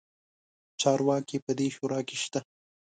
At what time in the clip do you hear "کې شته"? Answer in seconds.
2.07-2.39